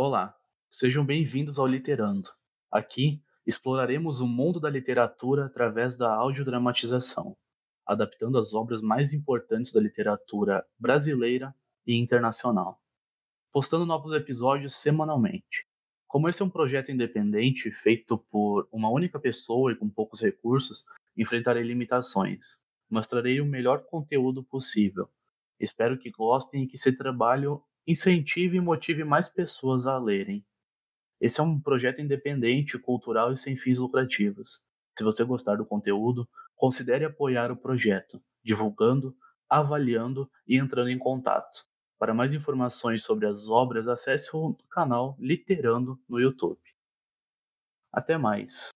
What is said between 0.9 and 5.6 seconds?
bem-vindos ao Literando. Aqui exploraremos o mundo da literatura